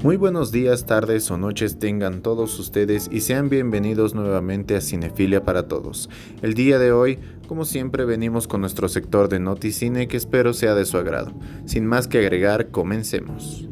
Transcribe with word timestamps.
Muy 0.00 0.16
buenos 0.16 0.52
días, 0.52 0.86
tardes 0.86 1.28
o 1.32 1.38
noches 1.38 1.80
tengan 1.80 2.22
todos 2.22 2.56
ustedes 2.60 3.08
y 3.10 3.20
sean 3.20 3.48
bienvenidos 3.48 4.14
nuevamente 4.14 4.76
a 4.76 4.80
Cinefilia 4.80 5.42
para 5.42 5.66
Todos. 5.66 6.08
El 6.40 6.54
día 6.54 6.78
de 6.78 6.92
hoy, 6.92 7.18
como 7.48 7.64
siempre, 7.64 8.04
venimos 8.04 8.46
con 8.46 8.60
nuestro 8.60 8.88
sector 8.88 9.28
de 9.28 9.40
Noticine 9.40 10.06
que 10.06 10.16
espero 10.16 10.52
sea 10.52 10.76
de 10.76 10.84
su 10.84 10.98
agrado. 10.98 11.32
Sin 11.64 11.84
más 11.84 12.06
que 12.06 12.18
agregar, 12.18 12.68
comencemos. 12.68 13.68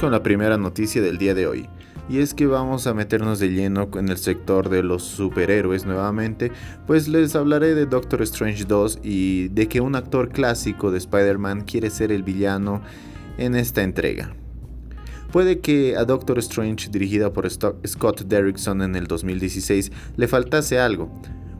Con 0.00 0.12
la 0.12 0.22
primera 0.22 0.56
noticia 0.56 1.02
del 1.02 1.18
día 1.18 1.34
de 1.34 1.48
hoy. 1.48 1.68
Y 2.08 2.20
es 2.20 2.32
que 2.32 2.46
vamos 2.46 2.86
a 2.86 2.94
meternos 2.94 3.40
de 3.40 3.48
lleno 3.48 3.88
en 3.94 4.08
el 4.08 4.16
sector 4.16 4.68
de 4.68 4.84
los 4.84 5.02
superhéroes 5.02 5.86
nuevamente, 5.86 6.52
pues 6.86 7.08
les 7.08 7.34
hablaré 7.34 7.74
de 7.74 7.84
Doctor 7.84 8.22
Strange 8.22 8.64
2 8.64 9.00
y 9.02 9.48
de 9.48 9.66
que 9.66 9.80
un 9.80 9.96
actor 9.96 10.28
clásico 10.28 10.92
de 10.92 10.98
Spider-Man 10.98 11.62
quiere 11.62 11.90
ser 11.90 12.12
el 12.12 12.22
villano 12.22 12.80
en 13.38 13.56
esta 13.56 13.82
entrega. 13.82 14.36
Puede 15.32 15.58
que 15.58 15.96
a 15.96 16.04
Doctor 16.04 16.38
Strange, 16.38 16.90
dirigida 16.90 17.32
por 17.32 17.50
Scott 17.50 18.22
Derrickson 18.22 18.82
en 18.82 18.94
el 18.94 19.08
2016, 19.08 19.90
le 20.16 20.28
faltase 20.28 20.78
algo, 20.78 21.12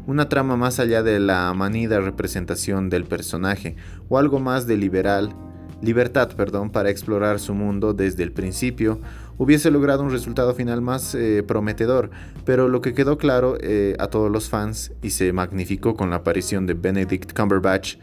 una 0.06 0.28
trama 0.28 0.56
más 0.56 0.78
allá 0.78 1.02
de 1.02 1.18
la 1.18 1.52
manida 1.54 1.98
representación 1.98 2.88
del 2.88 3.04
personaje, 3.04 3.74
o 4.08 4.16
algo 4.16 4.38
más 4.38 4.68
de 4.68 4.76
liberal 4.76 5.34
libertad 5.82 6.30
perdón, 6.36 6.70
para 6.70 6.90
explorar 6.90 7.40
su 7.40 7.54
mundo 7.54 7.94
desde 7.94 8.22
el 8.22 8.32
principio, 8.32 9.00
hubiese 9.36 9.70
logrado 9.70 10.02
un 10.02 10.10
resultado 10.10 10.54
final 10.54 10.82
más 10.82 11.14
eh, 11.14 11.42
prometedor, 11.46 12.10
pero 12.44 12.68
lo 12.68 12.80
que 12.80 12.94
quedó 12.94 13.18
claro 13.18 13.56
eh, 13.60 13.94
a 13.98 14.08
todos 14.08 14.30
los 14.30 14.48
fans 14.48 14.92
y 15.02 15.10
se 15.10 15.32
magnificó 15.32 15.94
con 15.94 16.10
la 16.10 16.16
aparición 16.16 16.66
de 16.66 16.74
Benedict 16.74 17.36
Cumberbatch 17.36 17.96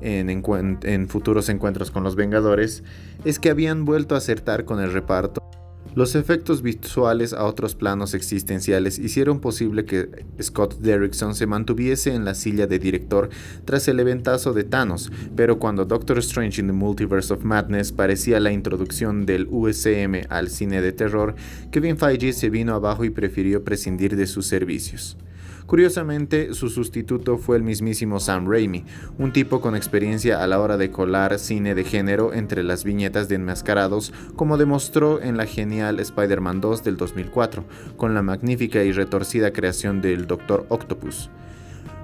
en, 0.00 0.28
en 0.82 1.08
futuros 1.08 1.48
encuentros 1.48 1.90
con 1.90 2.04
los 2.04 2.14
Vengadores, 2.16 2.84
es 3.24 3.38
que 3.38 3.50
habían 3.50 3.84
vuelto 3.84 4.14
a 4.14 4.18
acertar 4.18 4.64
con 4.64 4.80
el 4.80 4.92
reparto 4.92 5.47
los 5.98 6.14
efectos 6.14 6.62
visuales 6.62 7.32
a 7.32 7.44
otros 7.44 7.74
planos 7.74 8.14
existenciales 8.14 9.00
hicieron 9.00 9.40
posible 9.40 9.84
que 9.84 10.24
Scott 10.40 10.78
Derrickson 10.78 11.34
se 11.34 11.48
mantuviese 11.48 12.14
en 12.14 12.24
la 12.24 12.36
silla 12.36 12.68
de 12.68 12.78
director 12.78 13.30
tras 13.64 13.88
el 13.88 13.98
eventazo 13.98 14.52
de 14.52 14.62
Thanos, 14.62 15.10
pero 15.34 15.58
cuando 15.58 15.84
Doctor 15.86 16.18
Strange 16.18 16.60
in 16.60 16.68
the 16.68 16.72
Multiverse 16.72 17.34
of 17.34 17.42
Madness 17.42 17.90
parecía 17.90 18.38
la 18.38 18.52
introducción 18.52 19.26
del 19.26 19.48
USM 19.50 20.28
al 20.28 20.50
cine 20.50 20.80
de 20.80 20.92
terror, 20.92 21.34
Kevin 21.72 21.98
Feige 21.98 22.32
se 22.32 22.48
vino 22.48 22.76
abajo 22.76 23.04
y 23.04 23.10
prefirió 23.10 23.64
prescindir 23.64 24.14
de 24.14 24.28
sus 24.28 24.46
servicios. 24.46 25.16
Curiosamente, 25.68 26.54
su 26.54 26.70
sustituto 26.70 27.36
fue 27.36 27.58
el 27.58 27.62
mismísimo 27.62 28.20
Sam 28.20 28.50
Raimi, 28.50 28.86
un 29.18 29.34
tipo 29.34 29.60
con 29.60 29.76
experiencia 29.76 30.42
a 30.42 30.46
la 30.46 30.60
hora 30.60 30.78
de 30.78 30.90
colar 30.90 31.38
cine 31.38 31.74
de 31.74 31.84
género 31.84 32.32
entre 32.32 32.62
las 32.62 32.84
viñetas 32.84 33.28
de 33.28 33.34
enmascarados, 33.34 34.14
como 34.34 34.56
demostró 34.56 35.20
en 35.20 35.36
la 35.36 35.44
genial 35.44 36.00
Spider-Man 36.00 36.62
2 36.62 36.84
del 36.84 36.96
2004, 36.96 37.64
con 37.98 38.14
la 38.14 38.22
magnífica 38.22 38.82
y 38.82 38.92
retorcida 38.92 39.52
creación 39.52 40.00
del 40.00 40.26
Dr. 40.26 40.64
Octopus. 40.70 41.28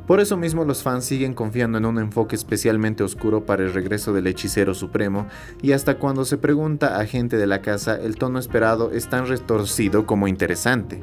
Por 0.07 0.21
eso 0.21 0.37
mismo 0.37 0.67
los 0.67 0.83
fans 0.83 1.07
siguen 1.07 1.33
confiando 1.33 1.79
en 1.79 1.87
un 1.87 1.99
enfoque 1.99 2.37
especialmente 2.37 3.03
oscuro 3.03 3.47
para 3.47 3.63
el 3.63 3.73
regreso 3.73 4.13
del 4.13 4.27
hechicero 4.27 4.75
supremo, 4.75 5.27
y 5.63 5.73
hasta 5.73 5.97
cuando 5.97 6.27
se 6.27 6.37
pregunta 6.37 7.01
a 7.01 7.07
gente 7.07 7.39
de 7.39 7.47
la 7.47 7.63
casa, 7.63 7.97
el 7.97 8.17
tono 8.17 8.39
esperado 8.39 8.91
es 8.91 9.09
tan 9.09 9.27
retorcido 9.27 10.05
como 10.05 10.29
interesante. 10.29 11.01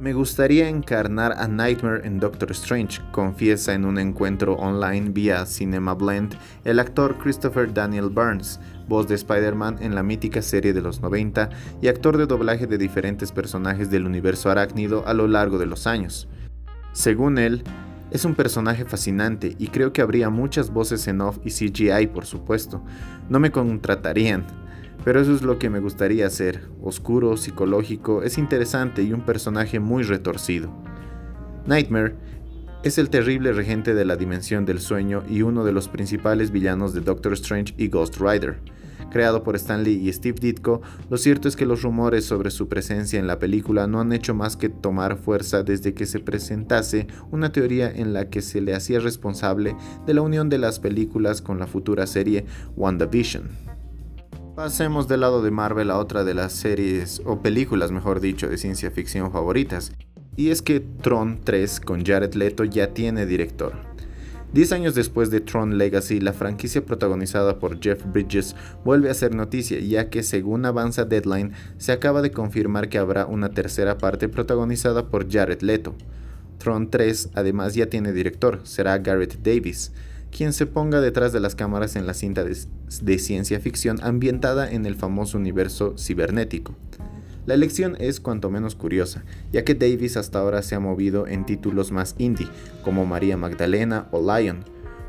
Me 0.00 0.12
gustaría 0.12 0.68
encarnar 0.68 1.32
a 1.32 1.48
Nightmare 1.48 2.06
en 2.06 2.20
Doctor 2.20 2.52
Strange, 2.52 3.00
confiesa 3.10 3.74
en 3.74 3.84
un 3.84 3.98
encuentro 3.98 4.54
online 4.54 5.10
vía 5.10 5.44
Cinema 5.44 5.92
Blend 5.94 6.36
el 6.64 6.78
actor 6.78 7.18
Christopher 7.18 7.74
Daniel 7.74 8.08
Burns, 8.08 8.60
voz 8.86 9.08
de 9.08 9.16
Spider-Man 9.16 9.78
en 9.80 9.96
la 9.96 10.04
mítica 10.04 10.40
serie 10.40 10.72
de 10.72 10.82
los 10.82 11.00
90 11.00 11.50
y 11.82 11.88
actor 11.88 12.16
de 12.16 12.26
doblaje 12.26 12.68
de 12.68 12.78
diferentes 12.78 13.32
personajes 13.32 13.90
del 13.90 14.06
universo 14.06 14.50
arácnido 14.50 15.02
a 15.04 15.14
lo 15.14 15.26
largo 15.26 15.58
de 15.58 15.66
los 15.66 15.88
años. 15.88 16.28
Según 16.92 17.36
él, 17.36 17.64
es 18.12 18.24
un 18.24 18.36
personaje 18.36 18.84
fascinante 18.84 19.56
y 19.58 19.66
creo 19.66 19.92
que 19.92 20.00
habría 20.00 20.30
muchas 20.30 20.70
voces 20.70 21.08
en 21.08 21.22
off 21.22 21.38
y 21.44 21.50
CGI 21.50 22.06
por 22.06 22.24
supuesto. 22.24 22.84
No 23.28 23.40
me 23.40 23.50
contratarían, 23.50 24.46
pero 25.04 25.20
eso 25.20 25.34
es 25.34 25.42
lo 25.42 25.58
que 25.58 25.70
me 25.70 25.80
gustaría 25.80 26.26
hacer, 26.26 26.68
oscuro, 26.82 27.36
psicológico, 27.36 28.22
es 28.22 28.38
interesante 28.38 29.02
y 29.02 29.12
un 29.12 29.22
personaje 29.22 29.80
muy 29.80 30.02
retorcido. 30.02 30.70
Nightmare 31.66 32.14
es 32.82 32.96
el 32.98 33.10
terrible 33.10 33.52
regente 33.52 33.94
de 33.94 34.04
la 34.04 34.16
dimensión 34.16 34.64
del 34.64 34.80
sueño 34.80 35.24
y 35.28 35.42
uno 35.42 35.64
de 35.64 35.72
los 35.72 35.88
principales 35.88 36.50
villanos 36.50 36.94
de 36.94 37.00
Doctor 37.00 37.32
Strange 37.32 37.74
y 37.76 37.88
Ghost 37.88 38.18
Rider. 38.20 38.60
Creado 39.10 39.42
por 39.42 39.56
Stanley 39.56 40.06
y 40.06 40.12
Steve 40.12 40.38
Ditko, 40.40 40.82
lo 41.08 41.16
cierto 41.16 41.48
es 41.48 41.56
que 41.56 41.66
los 41.66 41.82
rumores 41.82 42.26
sobre 42.26 42.50
su 42.50 42.68
presencia 42.68 43.18
en 43.18 43.26
la 43.26 43.38
película 43.38 43.86
no 43.86 44.00
han 44.00 44.12
hecho 44.12 44.34
más 44.34 44.56
que 44.56 44.68
tomar 44.68 45.16
fuerza 45.16 45.62
desde 45.62 45.94
que 45.94 46.06
se 46.06 46.20
presentase 46.20 47.06
una 47.30 47.50
teoría 47.50 47.90
en 47.90 48.12
la 48.12 48.28
que 48.28 48.42
se 48.42 48.60
le 48.60 48.74
hacía 48.74 49.00
responsable 49.00 49.74
de 50.06 50.14
la 50.14 50.20
unión 50.20 50.48
de 50.48 50.58
las 50.58 50.78
películas 50.78 51.40
con 51.40 51.58
la 51.58 51.66
futura 51.66 52.06
serie 52.06 52.44
WandaVision. 52.76 53.67
Pasemos 54.58 55.06
del 55.06 55.20
lado 55.20 55.40
de 55.40 55.52
Marvel 55.52 55.88
a 55.88 55.98
otra 55.98 56.24
de 56.24 56.34
las 56.34 56.52
series, 56.52 57.22
o 57.24 57.42
películas 57.42 57.92
mejor 57.92 58.18
dicho, 58.18 58.48
de 58.48 58.58
ciencia 58.58 58.90
ficción 58.90 59.30
favoritas. 59.30 59.92
Y 60.34 60.50
es 60.50 60.62
que 60.62 60.80
Tron 60.80 61.38
3 61.44 61.78
con 61.78 62.04
Jared 62.04 62.34
Leto 62.34 62.64
ya 62.64 62.92
tiene 62.92 63.24
director. 63.24 63.74
Diez 64.52 64.72
años 64.72 64.96
después 64.96 65.30
de 65.30 65.40
Tron 65.40 65.78
Legacy, 65.78 66.18
la 66.18 66.32
franquicia 66.32 66.84
protagonizada 66.84 67.60
por 67.60 67.78
Jeff 67.80 68.04
Bridges 68.04 68.56
vuelve 68.84 69.10
a 69.10 69.14
ser 69.14 69.32
noticia, 69.32 69.78
ya 69.78 70.10
que 70.10 70.24
según 70.24 70.66
avanza 70.66 71.04
Deadline, 71.04 71.52
se 71.76 71.92
acaba 71.92 72.20
de 72.20 72.32
confirmar 72.32 72.88
que 72.88 72.98
habrá 72.98 73.26
una 73.26 73.50
tercera 73.50 73.96
parte 73.96 74.28
protagonizada 74.28 75.06
por 75.06 75.30
Jared 75.30 75.60
Leto. 75.60 75.94
Tron 76.58 76.90
3 76.90 77.30
además 77.34 77.76
ya 77.76 77.86
tiene 77.86 78.12
director, 78.12 78.62
será 78.64 78.98
Garrett 78.98 79.36
Davis 79.40 79.92
quien 80.30 80.52
se 80.52 80.66
ponga 80.66 81.00
detrás 81.00 81.32
de 81.32 81.40
las 81.40 81.54
cámaras 81.54 81.96
en 81.96 82.06
la 82.06 82.14
cinta 82.14 82.44
de, 82.44 83.18
ciencia 83.18 83.60
ficción 83.60 83.98
ambientada 84.02 84.70
en 84.70 84.86
el 84.86 84.94
famoso 84.94 85.38
universo 85.38 85.94
cibernético. 85.98 86.74
La 87.46 87.54
elección 87.54 87.96
es 87.98 88.20
cuanto 88.20 88.50
menos 88.50 88.74
curiosa, 88.74 89.24
ya 89.52 89.64
que 89.64 89.74
Davis 89.74 90.16
hasta 90.16 90.38
ahora 90.38 90.62
se 90.62 90.74
ha 90.74 90.80
movido 90.80 91.26
en 91.26 91.46
títulos 91.46 91.92
más 91.92 92.14
indie, 92.18 92.48
como 92.84 93.06
María 93.06 93.38
Magdalena 93.38 94.06
o 94.10 94.20
Lion, 94.20 94.64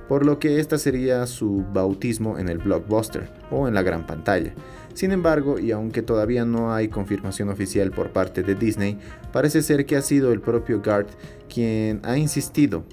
por 0.08 0.26
lo 0.26 0.40
que 0.40 0.60
esta 0.60 0.78
sería 0.78 1.28
su 1.28 1.66
bautismo 1.74 2.40
en 2.40 2.48
el 2.48 2.58
blockbuster 2.58 3.30
o 3.52 3.68
en 3.68 3.74
la 3.74 3.84
gran 3.84 4.08
pantalla. 4.08 4.54
Sin 4.94 5.12
embargo, 5.12 5.60
y 5.60 5.72
aunque 5.72 6.02
todavía 6.02 6.46
no 6.46 6.74
hay 6.74 6.88
confirmación 6.88 7.50
oficial 7.50 7.92
por 7.92 8.12
parte 8.12 8.42
de 8.42 8.56
Disney, 8.56 8.98
parece 9.32 9.62
ser 9.62 9.86
que 9.86 9.98
ha 9.98 10.02
sido 10.02 10.32
el 10.32 10.42
propio 10.42 10.82
Gart 10.82 11.10
quien 11.48 12.00
ha 12.04 12.18
insistido 12.18 12.84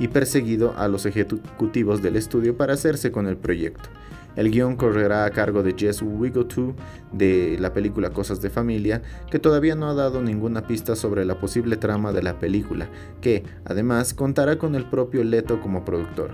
y 0.00 0.08
perseguido 0.08 0.74
a 0.76 0.88
los 0.88 1.06
ejecutivos 1.06 2.02
del 2.02 2.16
estudio 2.16 2.56
para 2.56 2.72
hacerse 2.72 3.12
con 3.12 3.28
el 3.28 3.36
proyecto. 3.36 3.88
El 4.34 4.50
guion 4.50 4.76
correrá 4.76 5.24
a 5.24 5.30
cargo 5.30 5.62
de 5.62 5.74
Jess 5.76 6.02
Wigotu 6.02 6.74
de 7.12 7.58
la 7.60 7.72
película 7.72 8.10
Cosas 8.10 8.40
de 8.40 8.48
Familia, 8.48 9.02
que 9.30 9.38
todavía 9.38 9.74
no 9.74 9.88
ha 9.90 9.94
dado 9.94 10.22
ninguna 10.22 10.66
pista 10.66 10.96
sobre 10.96 11.24
la 11.24 11.38
posible 11.38 11.76
trama 11.76 12.12
de 12.12 12.22
la 12.22 12.38
película, 12.38 12.88
que, 13.20 13.42
además, 13.64 14.14
contará 14.14 14.56
con 14.56 14.74
el 14.74 14.88
propio 14.88 15.24
Leto 15.24 15.60
como 15.60 15.84
productor. 15.84 16.30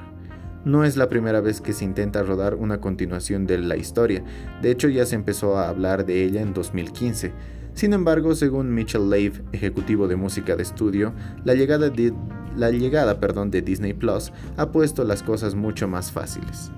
No 0.65 0.85
es 0.85 0.97
la 0.97 1.09
primera 1.09 1.41
vez 1.41 1.61
que 1.61 1.73
se 1.73 1.85
intenta 1.85 2.23
rodar 2.23 2.55
una 2.55 2.81
continuación 2.81 3.47
de 3.47 3.59
la 3.59 3.77
historia, 3.77 4.23
de 4.63 4.71
hecho 4.71 4.89
ya 4.89 5.07
se 5.07 5.15
empezó 5.15 5.57
a 5.57 5.69
hablar 5.69 6.05
de 6.05 6.23
ella 6.23 6.43
en 6.43 6.53
2015. 6.53 7.33
Sin 7.77 7.93
embargo, 7.93 8.35
según 8.35 8.73
Mitchell 8.73 9.11
Lave, 9.11 9.43
ejecutivo 9.53 10.09
de 10.09 10.17
música 10.17 10.57
de 10.57 10.63
estudio, 10.63 11.13
la 11.45 11.53
llegada 11.53 11.91
de 11.91 12.11
de 13.51 13.63
Disney 13.63 13.93
Plus 13.93 14.33
ha 14.57 14.73
puesto 14.73 15.05
las 15.05 15.23
cosas 15.23 15.55
mucho 15.55 15.87
más 15.87 16.11
fáciles. 16.11 16.73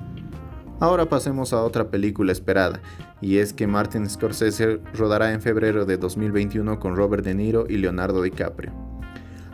Ahora 0.80 1.08
pasemos 1.08 1.52
a 1.52 1.62
otra 1.62 1.88
película 1.88 2.32
esperada, 2.32 2.80
y 3.20 3.38
es 3.38 3.52
que 3.52 3.68
Martin 3.68 4.10
Scorsese 4.10 4.80
rodará 4.92 5.32
en 5.32 5.40
febrero 5.40 5.86
de 5.86 5.98
2021 5.98 6.80
con 6.80 6.96
Robert 6.96 7.24
De 7.24 7.36
Niro 7.36 7.66
y 7.68 7.76
Leonardo 7.76 8.20
DiCaprio. 8.20 8.87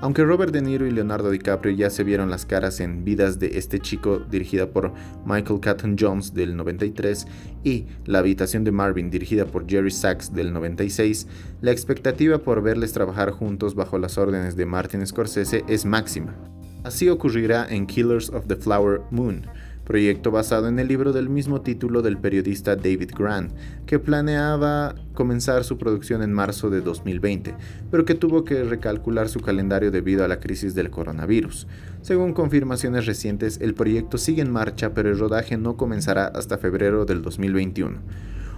Aunque 0.05 0.23
Robert 0.23 0.53
De 0.53 0.61
Niro 0.61 0.87
y 0.87 0.91
Leonardo 0.91 1.31
DiCaprio 1.31 1.75
ya 1.75 1.89
se 1.89 2.05
vieron 2.05 2.29
las 2.29 2.45
caras 2.45 2.81
en 2.81 3.07
Vidas 3.07 3.39
de 3.39 3.57
este 3.57 3.81
chico, 3.81 4.19
dirigida 4.19 4.67
por 4.67 4.93
Michael 5.25 5.61
Catton 5.61 5.97
Jones 5.99 6.35
del 6.35 6.55
93, 6.59 7.27
y 7.65 7.87
La 8.05 8.19
habitación 8.19 8.65
de 8.65 8.71
Marvin, 8.71 9.09
dirigida 9.09 9.47
por 9.47 9.67
Jerry 9.67 9.91
Sachs 9.91 10.35
del 10.35 10.53
96, 10.53 11.27
la 11.63 11.73
expectativa 11.73 12.37
por 12.37 12.63
verles 12.63 12.93
trabajar 12.93 13.31
juntos 13.31 13.75
bajo 13.75 13.97
las 13.97 14.19
órdenes 14.19 14.57
de 14.57 14.67
Martin 14.67 15.07
Scorsese 15.07 15.65
es 15.69 15.87
máxima. 15.87 16.35
Así 16.83 17.09
ocurrirá 17.09 17.67
en 17.71 17.87
Killers 17.87 18.29
of 18.29 18.47
the 18.47 18.57
Flower 18.57 19.01
Moon, 19.11 19.47
proyecto 19.85 20.31
basado 20.31 20.69
en 20.69 20.79
el 20.79 20.89
libro 20.89 21.13
del 21.13 21.29
mismo 21.29 21.61
título 21.61 22.03
del 22.03 22.19
periodista 22.19 22.77
David 22.77 23.11
Grant, 23.17 23.53
que 23.87 23.99
planeaba 23.99 24.95
comenzar 25.13 25.65
su 25.65 25.79
producción 25.79 26.23
en 26.23 26.33
marzo 26.33 26.71
de 26.71 26.81
2020, 26.81 27.55
pero 27.91 28.05
que 28.05 28.15
tuvo 28.15 28.45
que 28.45 28.65
recalcular 28.65 29.29
su 29.29 29.41
calendario 29.41 29.91
debido 29.91 30.25
a 30.25 30.29
la 30.29 30.41
crisis 30.41 30.75
del 30.75 30.91
coronavirus. 30.91 31.67
Según 32.03 32.33
confirmaciones 32.33 33.07
recientes, 33.07 33.61
el 33.61 33.75
proyecto 33.75 34.19
sigue 34.19 34.43
en 34.43 34.51
marcha, 34.51 34.95
pero 34.95 35.11
el 35.11 35.19
rodaje 35.19 35.57
no 35.57 35.77
comenzará 35.77 36.27
hasta 36.27 36.59
febrero 36.59 37.05
del 37.05 37.23
2021. 37.23 37.99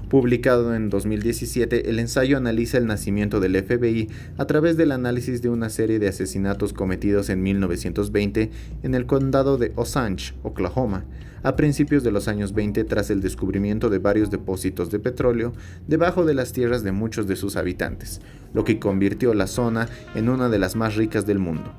Publicado 0.09 0.77
en 0.77 0.89
2017, 0.89 1.91
el 1.91 1.99
ensayo 1.99 2.37
analiza 2.37 2.79
el 2.79 2.87
nacimiento 2.87 3.41
del 3.41 3.61
FBI 3.61 4.09
a 4.39 4.45
través 4.47 4.77
del 4.77 4.93
análisis 4.93 5.43
de 5.43 5.49
una 5.49 5.69
serie 5.69 5.99
de 5.99 6.07
asesinatos 6.07 6.73
cometidos 6.73 7.29
en 7.29 7.43
1920 7.43 8.51
en 8.85 8.95
el 8.95 9.07
condado 9.07 9.59
de 9.59 9.73
Osage, 9.75 10.35
Oklahoma, 10.45 11.07
a 11.43 11.57
principios 11.57 12.05
de 12.05 12.13
los 12.13 12.29
años 12.29 12.53
20 12.55 12.85
tras 12.85 13.11
el 13.11 13.21
descubrimiento 13.21 13.91
de 13.91 13.99
varios 13.99 14.31
depósitos 14.31 14.93
de 14.93 15.01
petróleo 15.01 15.53
debajo 15.89 16.25
de 16.25 16.35
las 16.35 16.53
tierras 16.53 16.85
de 16.85 16.93
muchos 16.93 17.27
de 17.27 17.35
sus 17.35 17.57
habitantes, 17.57 18.21
lo 18.55 18.63
que 18.63 18.79
convirtió 18.79 19.35
la 19.35 19.49
zona 19.49 19.89
en 20.15 20.29
una 20.29 20.49
de 20.49 20.61
las 20.61 20.77
más 20.77 20.95
ricas 20.95 21.27
del 21.27 21.41
mundo. 21.41 21.73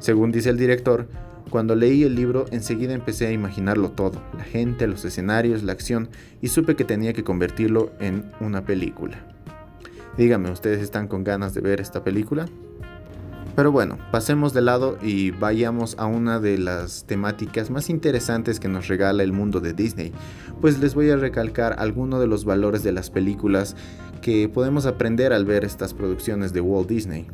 Según 0.00 0.32
dice 0.32 0.50
el 0.50 0.58
director, 0.58 1.08
cuando 1.52 1.76
leí 1.76 2.02
el 2.02 2.14
libro 2.14 2.46
enseguida 2.50 2.94
empecé 2.94 3.26
a 3.26 3.30
imaginarlo 3.30 3.90
todo, 3.90 4.22
la 4.38 4.42
gente, 4.42 4.86
los 4.86 5.04
escenarios, 5.04 5.62
la 5.62 5.72
acción, 5.72 6.08
y 6.40 6.48
supe 6.48 6.76
que 6.76 6.84
tenía 6.84 7.12
que 7.12 7.24
convertirlo 7.24 7.92
en 8.00 8.24
una 8.40 8.64
película. 8.64 9.18
Díganme, 10.16 10.50
¿ustedes 10.50 10.80
están 10.80 11.08
con 11.08 11.24
ganas 11.24 11.52
de 11.52 11.60
ver 11.60 11.82
esta 11.82 12.02
película? 12.02 12.46
Pero 13.54 13.70
bueno, 13.70 13.98
pasemos 14.10 14.54
de 14.54 14.62
lado 14.62 14.96
y 15.02 15.30
vayamos 15.30 15.94
a 15.98 16.06
una 16.06 16.40
de 16.40 16.56
las 16.56 17.04
temáticas 17.04 17.68
más 17.68 17.90
interesantes 17.90 18.58
que 18.58 18.68
nos 18.68 18.88
regala 18.88 19.22
el 19.22 19.34
mundo 19.34 19.60
de 19.60 19.74
Disney, 19.74 20.10
pues 20.62 20.78
les 20.78 20.94
voy 20.94 21.10
a 21.10 21.16
recalcar 21.16 21.76
algunos 21.78 22.18
de 22.18 22.28
los 22.28 22.46
valores 22.46 22.82
de 22.82 22.92
las 22.92 23.10
películas 23.10 23.76
que 24.22 24.48
podemos 24.48 24.86
aprender 24.86 25.34
al 25.34 25.44
ver 25.44 25.66
estas 25.66 25.92
producciones 25.92 26.54
de 26.54 26.62
Walt 26.62 26.88
Disney. 26.88 27.26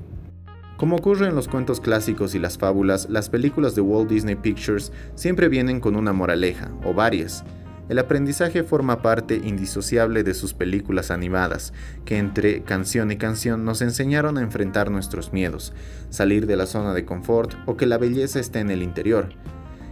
Como 0.78 0.94
ocurre 0.94 1.26
en 1.26 1.34
los 1.34 1.48
cuentos 1.48 1.80
clásicos 1.80 2.36
y 2.36 2.38
las 2.38 2.56
fábulas, 2.56 3.10
las 3.10 3.28
películas 3.28 3.74
de 3.74 3.80
Walt 3.80 4.08
Disney 4.08 4.36
Pictures 4.36 4.92
siempre 5.16 5.48
vienen 5.48 5.80
con 5.80 5.96
una 5.96 6.12
moraleja, 6.12 6.70
o 6.84 6.94
varias. 6.94 7.42
El 7.88 7.98
aprendizaje 7.98 8.62
forma 8.62 9.02
parte 9.02 9.40
indisociable 9.42 10.22
de 10.22 10.34
sus 10.34 10.54
películas 10.54 11.10
animadas, 11.10 11.72
que 12.04 12.18
entre 12.18 12.62
canción 12.62 13.10
y 13.10 13.16
canción 13.16 13.64
nos 13.64 13.82
enseñaron 13.82 14.38
a 14.38 14.42
enfrentar 14.42 14.88
nuestros 14.92 15.32
miedos, 15.32 15.72
salir 16.10 16.46
de 16.46 16.56
la 16.56 16.66
zona 16.66 16.94
de 16.94 17.04
confort 17.04 17.54
o 17.66 17.76
que 17.76 17.86
la 17.86 17.98
belleza 17.98 18.38
está 18.38 18.60
en 18.60 18.70
el 18.70 18.84
interior. 18.84 19.30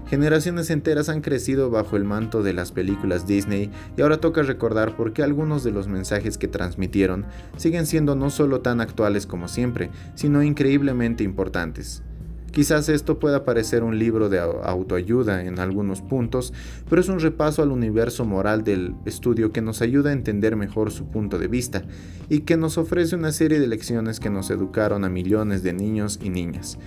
Generaciones 0.08 0.70
enteras 0.70 1.08
han 1.08 1.20
crecido 1.20 1.68
bajo 1.68 1.96
el 1.96 2.04
manto 2.04 2.44
de 2.44 2.52
las 2.52 2.70
películas 2.70 3.26
Disney 3.26 3.72
y 3.96 4.02
ahora 4.02 4.18
toca 4.18 4.42
recordar 4.42 4.96
por 4.96 5.12
qué 5.12 5.24
algunos 5.24 5.64
de 5.64 5.72
los 5.72 5.88
mensajes 5.88 6.38
que 6.38 6.46
transmitieron 6.46 7.26
siguen 7.56 7.86
siendo 7.86 8.14
no 8.14 8.30
solo 8.30 8.60
tan 8.60 8.80
actuales 8.80 9.26
como 9.26 9.48
siempre, 9.48 9.90
sino 10.14 10.44
increíblemente 10.44 11.24
importantes. 11.24 12.04
Quizás 12.52 12.88
esto 12.88 13.18
pueda 13.18 13.44
parecer 13.44 13.82
un 13.82 13.98
libro 13.98 14.28
de 14.28 14.38
autoayuda 14.38 15.44
en 15.44 15.58
algunos 15.58 16.00
puntos, 16.02 16.54
pero 16.88 17.00
es 17.00 17.08
un 17.08 17.18
repaso 17.18 17.62
al 17.62 17.72
universo 17.72 18.24
moral 18.24 18.62
del 18.62 18.94
estudio 19.04 19.50
que 19.50 19.60
nos 19.60 19.82
ayuda 19.82 20.10
a 20.10 20.14
entender 20.14 20.54
mejor 20.54 20.92
su 20.92 21.06
punto 21.06 21.38
de 21.38 21.48
vista 21.48 21.82
y 22.30 22.40
que 22.40 22.56
nos 22.56 22.78
ofrece 22.78 23.16
una 23.16 23.32
serie 23.32 23.58
de 23.58 23.66
lecciones 23.66 24.20
que 24.20 24.30
nos 24.30 24.50
educaron 24.50 25.04
a 25.04 25.10
millones 25.10 25.64
de 25.64 25.72
niños 25.72 26.20
y 26.22 26.30
niñas, 26.30 26.78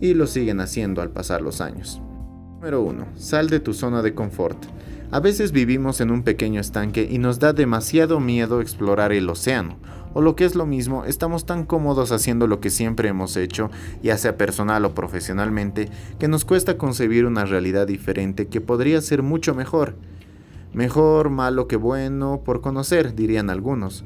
y 0.00 0.14
lo 0.14 0.26
siguen 0.26 0.58
haciendo 0.58 1.02
al 1.02 1.10
pasar 1.10 1.42
los 1.42 1.60
años. 1.60 2.02
Número 2.62 2.82
1. 2.82 3.06
Sal 3.16 3.50
de 3.50 3.58
tu 3.58 3.74
zona 3.74 4.02
de 4.02 4.14
confort. 4.14 4.56
A 5.10 5.18
veces 5.18 5.50
vivimos 5.50 6.00
en 6.00 6.12
un 6.12 6.22
pequeño 6.22 6.60
estanque 6.60 7.08
y 7.10 7.18
nos 7.18 7.40
da 7.40 7.52
demasiado 7.52 8.20
miedo 8.20 8.60
explorar 8.60 9.10
el 9.10 9.28
océano. 9.28 9.78
O 10.14 10.20
lo 10.20 10.36
que 10.36 10.44
es 10.44 10.54
lo 10.54 10.64
mismo, 10.64 11.04
estamos 11.04 11.44
tan 11.44 11.66
cómodos 11.66 12.12
haciendo 12.12 12.46
lo 12.46 12.60
que 12.60 12.70
siempre 12.70 13.08
hemos 13.08 13.36
hecho, 13.36 13.68
ya 14.00 14.16
sea 14.16 14.36
personal 14.36 14.84
o 14.84 14.94
profesionalmente, 14.94 15.88
que 16.20 16.28
nos 16.28 16.44
cuesta 16.44 16.78
concebir 16.78 17.26
una 17.26 17.46
realidad 17.46 17.88
diferente 17.88 18.46
que 18.46 18.60
podría 18.60 19.00
ser 19.00 19.24
mucho 19.24 19.56
mejor. 19.56 19.96
Mejor 20.72 21.30
malo 21.30 21.66
que 21.66 21.74
bueno 21.74 22.42
por 22.44 22.60
conocer, 22.60 23.16
dirían 23.16 23.50
algunos. 23.50 24.04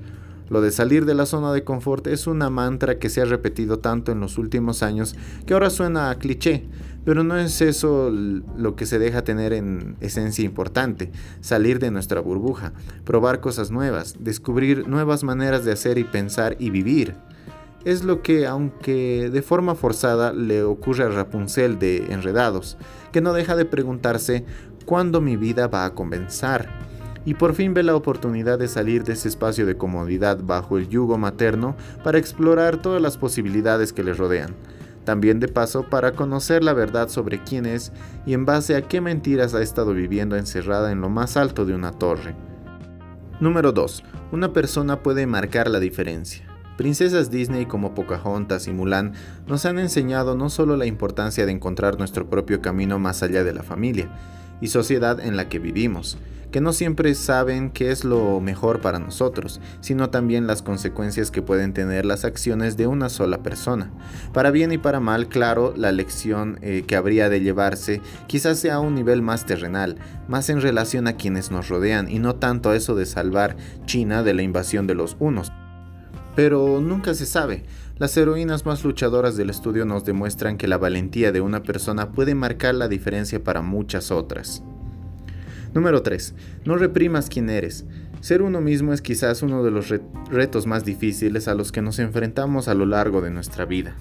Lo 0.49 0.61
de 0.61 0.70
salir 0.70 1.05
de 1.05 1.14
la 1.14 1.26
zona 1.26 1.52
de 1.52 1.64
confort 1.64 2.06
es 2.06 2.29
una 2.29 2.50
mantra 2.50 2.99
que 2.99 3.11
se 3.11 3.20
ha 3.20 3.25
repetido 3.25 3.81
tanto 3.81 4.12
en 4.12 4.20
los 4.20 4.38
últimos 4.38 4.82
años 4.85 5.17
que 5.44 5.55
ahora 5.55 5.70
suena 5.70 6.09
a 6.09 6.14
cliché, 6.14 6.64
pero 7.06 7.23
no 7.23 7.38
es 7.38 7.61
eso 7.61 8.11
lo 8.11 8.75
que 8.75 8.85
se 8.85 8.99
deja 8.99 9.23
tener 9.23 9.53
en 9.53 9.97
esencia 10.00 10.44
importante, 10.44 11.12
salir 11.41 11.79
de 11.79 11.93
nuestra 11.93 12.20
burbuja, 12.20 12.73
probar 13.05 13.41
cosas 13.41 13.70
nuevas, 13.70 14.17
descubrir 14.19 14.88
nuevas 14.88 15.23
maneras 15.23 15.64
de 15.64 15.70
hacer 15.70 15.99
y 15.99 16.05
pensar 16.05 16.56
y 16.58 16.70
vivir. 16.70 17.14
Es 17.85 18.03
lo 18.03 18.23
que, 18.23 18.49
aunque 18.49 19.31
de 19.32 19.43
forma 19.43 19.76
forzada, 19.76 20.32
le 20.32 20.64
ocurre 20.64 21.05
a 21.05 21.08
Rapunzel 21.08 21.79
de 21.79 22.12
Enredados, 22.12 22.76
que 23.12 23.20
no 23.20 23.32
deja 23.32 23.55
de 23.55 23.67
preguntarse 23.67 24.44
cuándo 24.85 25.20
mi 25.20 25.37
vida 25.37 25.69
va 25.69 25.85
a 25.85 25.94
comenzar. 25.94 26.69
Y 27.25 27.35
por 27.35 27.55
fin 27.55 27.73
ve 27.73 27.85
la 27.85 27.94
oportunidad 27.94 28.59
de 28.59 28.67
salir 28.67 29.05
de 29.05 29.12
ese 29.12 29.29
espacio 29.29 29.64
de 29.64 29.76
comodidad 29.76 30.41
bajo 30.43 30.76
el 30.76 30.88
yugo 30.88 31.19
materno 31.19 31.76
para 32.02 32.19
explorar 32.19 32.82
todas 32.82 33.00
las 33.00 33.17
posibilidades 33.17 33.93
que 33.93 34.02
le 34.02 34.12
rodean 34.12 34.56
también 35.06 35.41
de 35.41 35.49
paso 35.49 35.88
para 35.88 36.12
conocer 36.12 36.62
la 36.62 36.75
verdad 36.75 37.08
sobre 37.08 37.43
quién 37.43 37.64
es 37.64 37.93
y 38.26 38.35
en 38.35 38.44
base 38.44 38.76
a 38.76 38.82
qué 38.82 39.00
mentiras 39.00 39.55
ha 39.55 39.62
estado 39.62 39.94
viviendo 39.94 40.37
encerrada 40.37 40.93
en 40.93 41.00
lo 41.00 41.08
más 41.08 41.38
alto 41.38 41.64
de 41.64 41.75
una 41.75 41.93
torre. 41.93 42.35
Número 43.41 43.73
2. 43.73 44.05
Una 44.32 44.53
persona 44.53 45.03
puede 45.03 45.26
marcar 45.26 45.70
la 45.70 45.81
diferencia. 45.81 46.44
Princesas 46.76 47.31
Disney 47.31 47.64
como 47.64 47.94
Pocahontas 47.94 48.67
y 48.67 48.73
Mulan 48.73 49.14
nos 49.47 49.64
han 49.64 49.79
enseñado 49.79 50.37
no 50.37 50.50
solo 50.50 50.76
la 50.76 50.85
importancia 50.85 51.47
de 51.47 51.52
encontrar 51.52 51.99
nuestro 51.99 52.29
propio 52.29 52.61
camino 52.61 52.99
más 52.99 53.23
allá 53.23 53.44
de 53.44 53.55
la 53.55 53.62
familia 53.62 54.11
y 54.61 54.69
sociedad 54.69 55.20
en 55.20 55.37
la 55.37 55.49
que 55.49 55.59
vivimos, 55.59 56.19
que 56.51 56.61
no 56.61 56.73
siempre 56.73 57.15
saben 57.15 57.71
qué 57.71 57.91
es 57.91 58.05
lo 58.05 58.41
mejor 58.41 58.81
para 58.81 58.99
nosotros, 58.99 59.61
sino 59.81 60.11
también 60.11 60.47
las 60.47 60.63
consecuencias 60.63 61.31
que 61.31 61.43
pueden 61.43 61.73
tener 61.73 62.07
las 62.07 62.25
acciones 62.25 62.77
de 62.77 62.87
una 62.87 63.09
sola 63.09 63.43
persona. 63.43 63.91
Para 64.33 64.51
bien 64.51 64.73
y 64.73 64.79
para 64.79 65.01
mal, 65.01 65.29
claro, 65.29 65.75
la 65.77 65.93
lección 65.93 66.59
eh, 66.63 66.85
que 66.87 66.97
habría 66.97 67.29
de 67.29 67.41
llevarse 67.41 68.01
quizás 68.27 68.59
sea 68.59 68.77
a 68.77 68.81
un 68.81 68.95
nivel 68.95 69.23
más 69.23 69.47
terrenal, 69.47 69.97
más 70.29 70.49
en 70.49 70.61
relación 70.61 71.07
a 71.07 71.17
quienes 71.17 71.51
nos 71.51 71.69
rodean 71.69 72.11
y 72.11 72.19
no 72.19 72.37
tanto 72.37 72.71
a 72.71 72.77
eso 72.77 72.95
de 72.95 73.07
salvar 73.07 73.57
China 73.85 74.23
de 74.23 74.35
la 74.35 74.43
invasión 74.43 74.87
de 74.87 74.95
los 74.95 75.17
unos. 75.19 75.53
Pero 76.35 76.81
nunca 76.81 77.15
se 77.15 77.26
sabe. 77.26 77.65
Las 77.99 78.15
heroínas 78.17 78.67
más 78.67 78.85
luchadoras 78.85 79.38
del 79.38 79.49
estudio 79.49 79.87
nos 79.87 80.05
demuestran 80.05 80.59
que 80.59 80.69
la 80.69 80.76
valentía 80.76 81.33
de 81.33 81.41
una 81.41 81.62
persona 81.62 82.12
puede 82.12 82.35
marcar 82.35 82.75
la 82.75 82.88
diferencia 82.88 83.43
para 83.43 83.62
muchas 83.62 84.11
otras. 84.11 84.62
Número 85.76 86.02
3. 86.02 86.35
No 86.64 86.78
reprimas 86.78 87.28
quién 87.28 87.50
eres. 87.50 87.85
Ser 88.23 88.40
uno 88.40 88.62
mismo 88.62 88.95
es 88.95 89.02
quizás 89.02 89.42
uno 89.42 89.62
de 89.62 89.71
los 89.71 89.92
retos 90.30 90.66
más 90.66 90.87
difíciles 90.87 91.49
a 91.49 91.54
los 91.54 91.71
que 91.71 91.83
nos 91.83 91.99
enfrentamos 91.99 92.66
a 92.68 92.75
lo 92.75 92.87
largo 92.87 93.21
de 93.21 93.30
nuestra 93.30 93.66
vida. 93.66 93.95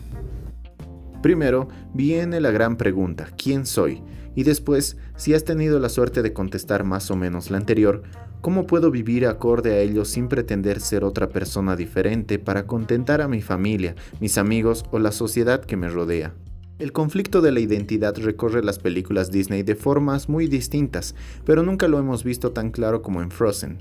Primero 1.22 1.67
viene 1.94 2.39
la 2.39 2.51
gran 2.51 2.77
pregunta, 2.77 3.27
¿quién 3.38 3.65
soy? 3.65 4.01
Y 4.36 4.44
después, 4.44 4.96
si 5.17 5.34
has 5.34 5.44
tenido 5.44 5.77
la 5.82 5.89
suerte 5.89 6.22
de 6.22 6.32
contestar 6.32 6.86
más 6.86 7.12
o 7.12 7.17
menos 7.17 7.51
la 7.51 7.58
anterior, 7.58 8.03
¿cómo 8.39 8.67
puedo 8.67 8.89
vivir 8.89 9.27
acorde 9.27 9.74
a 9.74 9.79
ello 9.79 10.05
sin 10.05 10.29
pretender 10.29 10.79
ser 10.79 11.03
otra 11.03 11.27
persona 11.27 11.75
diferente 11.75 12.39
para 12.39 12.67
contentar 12.67 13.20
a 13.20 13.27
mi 13.27 13.41
familia, 13.41 13.96
mis 14.22 14.38
amigos 14.38 14.86
o 14.91 15.00
la 15.00 15.12
sociedad 15.12 15.60
que 15.60 15.75
me 15.75 15.89
rodea? 15.89 16.34
El 16.77 16.91
conflicto 16.91 17.41
de 17.41 17.53
la 17.53 17.62
identidad 17.62 18.17
recorre 18.17 18.62
las 18.62 18.79
películas 18.79 19.32
Disney 19.32 19.63
de 19.63 19.75
formas 19.75 20.27
muy 20.27 20.48
distintas, 20.48 21.15
pero 21.46 21.63
nunca 21.63 21.88
lo 21.88 22.00
hemos 22.00 22.25
visto 22.25 22.51
tan 22.51 22.72
claro 22.72 23.01
como 23.01 23.22
en 23.22 23.32
Frozen. 23.32 23.77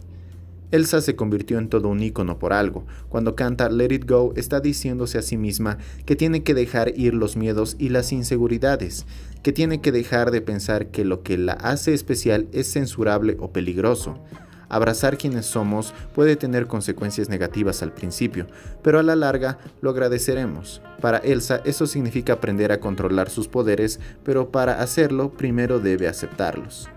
Elsa 0.70 1.00
se 1.00 1.16
convirtió 1.16 1.58
en 1.58 1.68
todo 1.68 1.88
un 1.88 2.00
ícono 2.04 2.38
por 2.38 2.52
algo. 2.52 2.86
Cuando 3.08 3.34
canta 3.34 3.68
Let 3.68 3.92
It 3.92 4.08
Go 4.08 4.32
está 4.36 4.60
diciéndose 4.60 5.18
a 5.18 5.22
sí 5.22 5.36
misma 5.36 5.78
que 6.06 6.14
tiene 6.14 6.44
que 6.44 6.54
dejar 6.54 6.92
ir 6.96 7.14
los 7.14 7.36
miedos 7.36 7.74
y 7.80 7.88
las 7.88 8.12
inseguridades, 8.12 9.06
que 9.42 9.52
tiene 9.52 9.80
que 9.80 9.90
dejar 9.90 10.30
de 10.30 10.40
pensar 10.40 10.92
que 10.92 11.04
lo 11.04 11.24
que 11.24 11.36
la 11.36 11.54
hace 11.54 11.94
especial 11.94 12.46
es 12.52 12.70
censurable 12.70 13.36
o 13.40 13.52
peligroso. 13.52 14.20
Abrazar 14.68 15.18
quienes 15.18 15.46
somos 15.46 15.94
puede 16.14 16.36
tener 16.36 16.66
consecuencias 16.66 17.28
negativas 17.28 17.82
al 17.82 17.92
principio, 17.92 18.46
pero 18.82 18.98
a 18.98 19.02
la 19.02 19.16
larga 19.16 19.58
lo 19.80 19.90
agradeceremos. 19.90 20.80
Para 21.00 21.18
Elsa 21.18 21.60
eso 21.64 21.86
significa 21.86 22.34
aprender 22.34 22.72
a 22.72 22.80
controlar 22.80 23.30
sus 23.30 23.48
poderes, 23.48 24.00
pero 24.24 24.50
para 24.50 24.80
hacerlo 24.80 25.32
primero 25.32 25.80
debe 25.80 26.08
aceptarlos. 26.08 26.88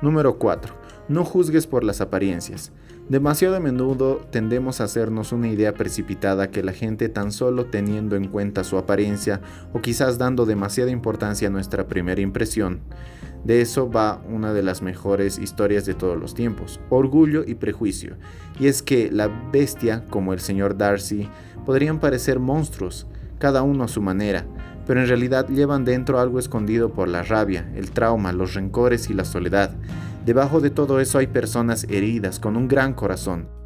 Número 0.00 0.38
4. 0.38 0.74
No 1.08 1.24
juzgues 1.24 1.66
por 1.66 1.84
las 1.84 2.00
apariencias. 2.00 2.72
Demasiado 3.08 3.56
a 3.56 3.60
menudo 3.60 4.20
tendemos 4.30 4.80
a 4.80 4.84
hacernos 4.84 5.32
una 5.32 5.48
idea 5.48 5.72
precipitada 5.72 6.50
que 6.50 6.62
la 6.62 6.74
gente 6.74 7.08
tan 7.08 7.32
solo 7.32 7.64
teniendo 7.64 8.16
en 8.16 8.28
cuenta 8.28 8.64
su 8.64 8.76
apariencia 8.76 9.40
o 9.72 9.80
quizás 9.80 10.18
dando 10.18 10.44
demasiada 10.44 10.90
importancia 10.90 11.48
a 11.48 11.50
nuestra 11.50 11.88
primera 11.88 12.20
impresión, 12.20 12.80
De 13.44 13.60
eso 13.60 13.90
va 13.90 14.20
una 14.28 14.52
de 14.52 14.62
las 14.62 14.82
mejores 14.82 15.38
historias 15.38 15.86
de 15.86 15.94
todos 15.94 16.18
los 16.18 16.34
tiempos, 16.34 16.80
Orgullo 16.90 17.44
y 17.46 17.54
Prejuicio. 17.54 18.16
Y 18.58 18.66
es 18.66 18.82
que 18.82 19.10
la 19.10 19.28
bestia, 19.52 20.04
como 20.10 20.32
el 20.32 20.40
señor 20.40 20.76
Darcy, 20.76 21.28
podrían 21.64 22.00
parecer 22.00 22.38
monstruos, 22.38 23.06
cada 23.38 23.62
uno 23.62 23.84
a 23.84 23.88
su 23.88 24.02
manera, 24.02 24.44
pero 24.86 25.00
en 25.00 25.08
realidad 25.08 25.48
llevan 25.48 25.84
dentro 25.84 26.18
algo 26.18 26.38
escondido 26.38 26.92
por 26.92 27.08
la 27.08 27.22
rabia, 27.22 27.70
el 27.74 27.90
trauma, 27.90 28.32
los 28.32 28.54
rencores 28.54 29.10
y 29.10 29.14
la 29.14 29.24
soledad. 29.24 29.76
Debajo 30.24 30.60
de 30.60 30.70
todo 30.70 31.00
eso 31.00 31.18
hay 31.18 31.26
personas 31.26 31.84
heridas 31.84 32.40
con 32.40 32.56
un 32.56 32.68
gran 32.68 32.94
corazón. 32.94 33.57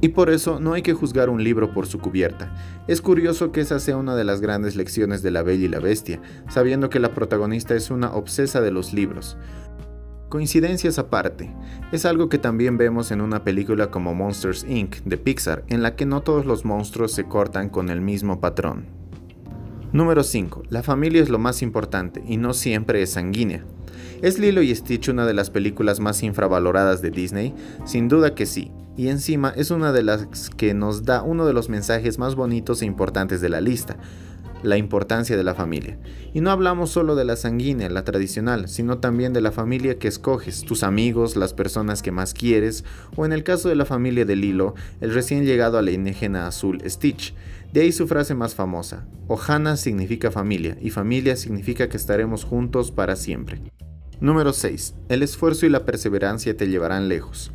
Y 0.00 0.08
por 0.08 0.30
eso 0.30 0.60
no 0.60 0.74
hay 0.74 0.82
que 0.82 0.94
juzgar 0.94 1.28
un 1.28 1.42
libro 1.42 1.72
por 1.72 1.86
su 1.86 1.98
cubierta. 1.98 2.54
Es 2.86 3.02
curioso 3.02 3.50
que 3.50 3.60
esa 3.60 3.80
sea 3.80 3.96
una 3.96 4.14
de 4.14 4.24
las 4.24 4.40
grandes 4.40 4.76
lecciones 4.76 5.22
de 5.22 5.30
La 5.30 5.42
Bella 5.42 5.64
y 5.64 5.68
la 5.68 5.80
Bestia, 5.80 6.20
sabiendo 6.48 6.88
que 6.88 7.00
la 7.00 7.14
protagonista 7.14 7.74
es 7.74 7.90
una 7.90 8.12
obsesa 8.12 8.60
de 8.60 8.70
los 8.70 8.92
libros. 8.92 9.36
Coincidencias 10.28 10.98
aparte, 10.98 11.50
es 11.90 12.04
algo 12.04 12.28
que 12.28 12.38
también 12.38 12.76
vemos 12.76 13.10
en 13.10 13.22
una 13.22 13.44
película 13.44 13.90
como 13.90 14.14
Monsters 14.14 14.64
Inc. 14.68 14.96
de 15.04 15.16
Pixar, 15.16 15.64
en 15.68 15.82
la 15.82 15.96
que 15.96 16.04
no 16.04 16.20
todos 16.20 16.44
los 16.44 16.66
monstruos 16.66 17.12
se 17.12 17.24
cortan 17.24 17.70
con 17.70 17.88
el 17.88 18.02
mismo 18.02 18.38
patrón. 18.38 18.86
Número 19.90 20.22
5. 20.22 20.64
La 20.68 20.82
familia 20.82 21.22
es 21.22 21.30
lo 21.30 21.38
más 21.38 21.62
importante 21.62 22.22
y 22.28 22.36
no 22.36 22.52
siempre 22.52 23.00
es 23.00 23.12
sanguínea. 23.12 23.64
¿Es 24.20 24.38
Lilo 24.38 24.60
y 24.60 24.74
Stitch 24.74 25.08
una 25.08 25.24
de 25.24 25.32
las 25.32 25.48
películas 25.48 25.98
más 25.98 26.22
infravaloradas 26.22 27.00
de 27.00 27.10
Disney? 27.10 27.54
Sin 27.86 28.08
duda 28.08 28.34
que 28.34 28.44
sí, 28.44 28.70
y 28.98 29.08
encima 29.08 29.54
es 29.56 29.70
una 29.70 29.92
de 29.92 30.02
las 30.02 30.50
que 30.50 30.74
nos 30.74 31.04
da 31.04 31.22
uno 31.22 31.46
de 31.46 31.52
los 31.52 31.68
mensajes 31.68 32.18
más 32.18 32.34
bonitos 32.34 32.82
e 32.82 32.84
importantes 32.84 33.40
de 33.40 33.48
la 33.48 33.60
lista, 33.60 33.96
la 34.64 34.76
importancia 34.76 35.36
de 35.36 35.44
la 35.44 35.54
familia. 35.54 35.96
Y 36.34 36.40
no 36.40 36.50
hablamos 36.50 36.90
solo 36.90 37.14
de 37.14 37.24
la 37.24 37.36
sanguínea, 37.36 37.88
la 37.90 38.02
tradicional, 38.02 38.68
sino 38.68 38.98
también 38.98 39.32
de 39.32 39.40
la 39.40 39.52
familia 39.52 40.00
que 40.00 40.08
escoges, 40.08 40.62
tus 40.62 40.82
amigos, 40.82 41.36
las 41.36 41.54
personas 41.54 42.02
que 42.02 42.10
más 42.10 42.34
quieres, 42.34 42.84
o 43.14 43.24
en 43.24 43.32
el 43.32 43.44
caso 43.44 43.68
de 43.68 43.76
la 43.76 43.84
familia 43.84 44.24
de 44.24 44.34
Lilo, 44.34 44.74
el 45.00 45.14
recién 45.14 45.44
llegado 45.44 45.78
a 45.78 45.82
la 45.82 45.92
indígena 45.92 46.48
azul 46.48 46.82
Stitch, 46.84 47.36
de 47.72 47.82
ahí 47.82 47.92
su 47.92 48.08
frase 48.08 48.34
más 48.34 48.56
famosa, 48.56 49.06
Ohana 49.28 49.76
significa 49.76 50.32
familia 50.32 50.76
y 50.80 50.90
familia 50.90 51.36
significa 51.36 51.88
que 51.88 51.98
estaremos 51.98 52.42
juntos 52.42 52.90
para 52.90 53.14
siempre. 53.14 53.60
Número 54.20 54.52
6. 54.52 54.94
El 55.08 55.22
esfuerzo 55.22 55.66
y 55.66 55.68
la 55.68 55.84
perseverancia 55.84 56.56
te 56.56 56.66
llevarán 56.66 57.08
lejos. 57.08 57.52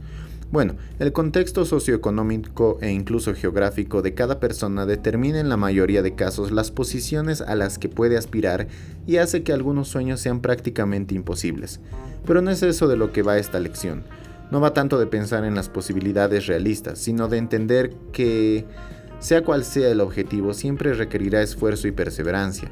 Bueno, 0.54 0.76
el 1.00 1.14
contexto 1.14 1.66
socioeconómico 1.66 2.78
e 2.80 2.92
incluso 2.92 3.34
geográfico 3.34 4.04
de 4.04 4.14
cada 4.14 4.40
persona 4.40 4.86
determina 4.86 5.40
en 5.40 5.50
la 5.50 5.58
mayoría 5.58 6.04
de 6.04 6.14
casos 6.14 6.52
las 6.52 6.70
posiciones 6.70 7.42
a 7.42 7.56
las 7.56 7.80
que 7.80 7.90
puede 7.90 8.18
aspirar 8.18 8.68
y 9.08 9.18
hace 9.18 9.42
que 9.42 9.52
algunos 9.52 9.88
sueños 9.88 10.20
sean 10.20 10.42
prácticamente 10.42 11.16
imposibles. 11.16 11.80
Pero 12.28 12.44
no 12.44 12.52
es 12.52 12.62
eso 12.62 12.88
de 12.88 12.98
lo 12.98 13.12
que 13.12 13.24
va 13.24 13.40
esta 13.40 13.60
lección. 13.60 14.04
No 14.52 14.62
va 14.62 14.76
tanto 14.76 15.00
de 15.00 15.08
pensar 15.08 15.44
en 15.44 15.56
las 15.56 15.70
posibilidades 15.70 16.46
realistas, 16.46 17.00
sino 17.00 17.28
de 17.30 17.40
entender 17.40 17.96
que 18.12 18.68
sea 19.18 19.44
cual 19.44 19.64
sea 19.64 19.90
el 19.90 20.02
objetivo, 20.02 20.54
siempre 20.54 20.94
requerirá 20.94 21.42
esfuerzo 21.42 21.88
y 21.88 21.94
perseverancia. 21.94 22.72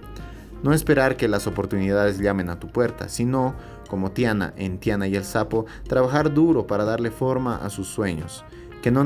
No 0.63 0.73
esperar 0.73 1.17
que 1.17 1.27
las 1.27 1.47
oportunidades 1.47 2.19
llamen 2.19 2.49
a 2.49 2.59
tu 2.59 2.67
puerta, 2.67 3.09
sino, 3.09 3.55
como 3.89 4.11
Tiana 4.11 4.53
en 4.57 4.79
Tiana 4.79 5.07
y 5.07 5.15
el 5.15 5.23
Sapo, 5.23 5.65
trabajar 5.87 6.33
duro 6.33 6.67
para 6.67 6.85
darle 6.85 7.09
forma 7.09 7.57
a 7.57 7.71
sus 7.71 7.87
sueños, 7.87 8.45
que 8.83 8.91
no, 8.91 9.03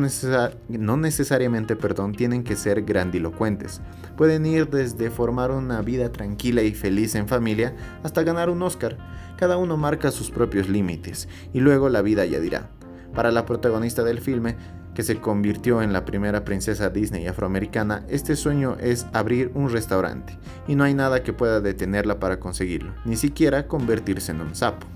no 0.68 0.98
necesariamente 0.98 1.78
perdón, 1.78 2.14
tienen 2.14 2.44
que 2.44 2.58
ser 2.58 2.84
grandilocuentes. 2.84 3.82
Pueden 4.18 4.46
ir 4.46 4.70
desde 4.70 5.10
formar 5.10 5.52
una 5.52 5.82
vida 5.82 6.12
tranquila 6.12 6.62
y 6.62 6.74
feliz 6.74 7.16
en 7.16 7.28
familia 7.28 7.74
hasta 8.04 8.24
ganar 8.24 8.50
un 8.50 8.62
Oscar. 8.62 8.98
Cada 9.38 9.56
uno 9.56 9.78
marca 9.78 10.12
sus 10.12 10.32
propios 10.32 10.68
límites 10.68 11.30
y 11.54 11.62
luego 11.62 11.88
la 11.88 12.02
vida 12.02 12.26
ya 12.26 12.40
dirá. 12.40 12.70
Para 13.14 13.32
la 13.32 13.46
protagonista 13.46 14.04
del 14.04 14.20
filme, 14.20 14.58
que 14.96 15.04
se 15.04 15.18
convirtió 15.18 15.84
en 15.84 15.94
la 15.94 16.06
primera 16.06 16.44
princesa 16.44 16.90
Disney 16.90 17.28
afroamericana, 17.28 18.04
este 18.10 18.36
sueño 18.36 18.78
es 18.80 19.06
abrir 19.14 19.52
un 19.54 19.70
restaurante, 19.70 20.40
y 20.68 20.75
no 20.75 20.86
hay 20.86 20.96
nada 20.96 21.22
que 21.22 21.34
pueda 21.34 21.62
detenerla 21.62 22.20
para 22.20 22.40
conseguirlo, 22.40 22.94
ni 23.06 23.18
siquiera 23.18 23.68
convertirse 23.68 24.32
en 24.32 24.42
un 24.42 24.56
sapo. 24.56 24.88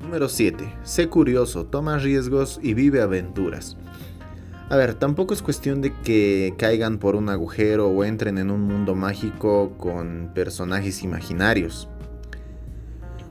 Número 0.00 0.28
7. 0.28 0.72
Sé 0.84 1.08
curioso, 1.08 1.66
toma 1.66 1.98
riesgos 1.98 2.60
y 2.62 2.74
vive 2.74 3.02
aventuras. 3.02 3.76
A 4.68 4.76
ver, 4.76 4.94
tampoco 4.94 5.32
es 5.32 5.42
cuestión 5.42 5.80
de 5.80 5.92
que 6.02 6.54
caigan 6.58 6.98
por 6.98 7.16
un 7.16 7.28
agujero 7.28 7.88
o 7.88 8.04
entren 8.04 8.36
en 8.36 8.50
un 8.50 8.62
mundo 8.62 8.94
mágico 8.94 9.72
con 9.78 10.32
personajes 10.34 11.02
imaginarios. 11.02 11.88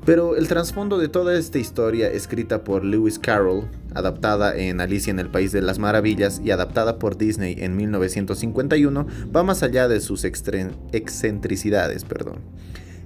Pero 0.05 0.35
el 0.35 0.47
trasfondo 0.47 0.99
de 0.99 1.07
toda 1.07 1.35
esta 1.35 1.57
historia, 1.57 2.11
escrita 2.11 2.63
por 2.63 2.85
Lewis 2.85 3.17
Carroll, 3.17 3.67
adaptada 3.95 4.55
en 4.55 4.79
Alicia 4.79 5.09
en 5.09 5.17
el 5.19 5.29
País 5.29 5.51
de 5.51 5.63
las 5.63 5.79
Maravillas 5.79 6.39
y 6.45 6.51
adaptada 6.51 6.99
por 6.99 7.17
Disney 7.17 7.55
en 7.57 7.75
1951, 7.75 9.07
va 9.35 9.41
más 9.41 9.63
allá 9.63 9.87
de 9.87 9.99
sus 10.01 10.23
excentricidades. 10.23 12.03
Perdón. 12.03 12.41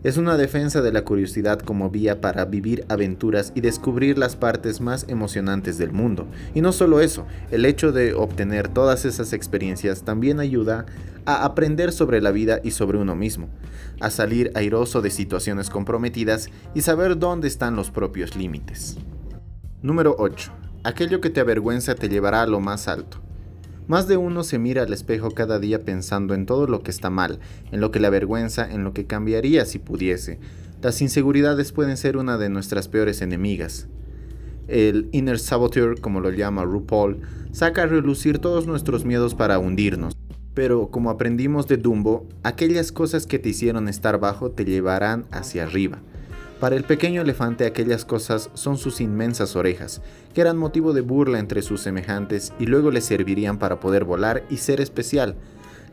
Es 0.02 0.16
una 0.16 0.38
defensa 0.38 0.82
de 0.82 0.94
la 0.94 1.04
curiosidad 1.04 1.60
como 1.60 1.90
vía 1.90 2.22
para 2.22 2.46
vivir 2.46 2.86
aventuras 2.88 3.52
y 3.54 3.60
descubrir 3.60 4.18
las 4.18 4.38
partes 4.38 4.80
más 4.80 5.06
emocionantes 5.10 5.78
del 5.78 5.92
mundo. 5.92 6.26
Y 6.54 6.62
no 6.62 6.72
solo 6.72 7.02
eso, 7.02 7.28
el 7.52 7.66
hecho 7.66 7.92
de 7.92 8.14
obtener 8.14 8.70
todas 8.70 9.04
esas 9.04 9.34
experiencias 9.34 10.04
también 10.04 10.40
ayuda 10.40 10.86
a 11.26 11.44
aprender 11.44 11.92
sobre 11.92 12.22
la 12.22 12.32
vida 12.32 12.62
y 12.64 12.72
sobre 12.72 12.98
uno 12.98 13.14
mismo, 13.14 13.50
a 14.00 14.10
salir 14.10 14.54
airoso 14.56 15.02
de 15.02 15.12
situaciones 15.12 15.70
comprometidas 15.70 16.50
y 16.74 16.80
saber 16.80 17.20
dónde 17.20 17.50
están 17.50 17.76
los 17.76 17.92
propios 17.92 18.38
límites. 18.38 18.96
Número 19.82 20.16
8. 20.18 20.54
Aquello 20.86 21.20
que 21.20 21.30
te 21.30 21.42
avergüenza 21.42 21.94
te 21.96 22.08
llevará 22.08 22.44
a 22.44 22.48
lo 22.48 22.62
más 22.62 22.88
alto. 22.88 23.20
Más 23.90 24.08
de 24.08 24.18
uno 24.18 24.44
se 24.44 24.60
mira 24.60 24.84
al 24.84 24.94
espejo 24.94 25.32
cada 25.32 25.58
día 25.58 25.84
pensando 25.84 26.36
en 26.36 26.46
todo 26.46 26.68
lo 26.68 26.84
que 26.84 26.92
está 26.92 27.10
mal, 27.10 27.40
en 27.72 27.82
lo 27.82 27.90
que 27.90 28.00
le 28.00 28.06
avergüenza, 28.06 28.72
en 28.72 28.84
lo 28.84 28.94
que 28.94 29.08
cambiaría 29.08 29.66
si 29.66 29.80
pudiese. 29.80 30.38
Las 30.80 31.02
inseguridades 31.02 31.72
pueden 31.72 31.98
ser 31.98 32.16
una 32.16 32.38
de 32.38 32.50
nuestras 32.50 32.88
peores 32.88 33.24
enemigas. 33.24 33.88
El 34.68 35.10
inner 35.12 35.40
saboteur, 35.40 36.00
como 36.02 36.20
lo 36.20 36.30
llama 36.30 36.66
RuPaul, 36.66 37.22
saca 37.52 37.82
a 37.82 37.88
relucir 37.88 38.38
todos 38.38 38.68
nuestros 38.68 39.06
miedos 39.06 39.34
para 39.34 39.58
hundirnos. 39.58 40.16
Pero 40.54 40.92
como 40.92 41.10
aprendimos 41.10 41.66
de 41.66 41.78
Dumbo, 41.78 42.28
aquellas 42.44 42.92
cosas 42.92 43.26
que 43.26 43.40
te 43.40 43.50
hicieron 43.50 43.88
estar 43.90 44.20
bajo 44.20 44.52
te 44.52 44.66
llevarán 44.66 45.26
hacia 45.32 45.64
arriba. 45.64 45.98
Para 46.60 46.76
el 46.76 46.84
pequeño 46.84 47.22
elefante 47.22 47.66
aquellas 47.66 48.04
cosas 48.04 48.50
son 48.54 48.78
sus 48.78 49.00
inmensas 49.00 49.56
orejas, 49.56 50.02
que 50.34 50.42
eran 50.42 50.58
motivo 50.58 50.92
de 50.92 51.00
burla 51.00 51.40
entre 51.40 51.62
sus 51.62 51.80
semejantes 51.80 52.52
y 52.60 52.66
luego 52.66 52.92
le 52.92 53.00
servirían 53.00 53.58
para 53.58 53.80
poder 53.80 54.04
volar 54.04 54.44
y 54.50 54.58
ser 54.58 54.82
especial. 54.82 55.36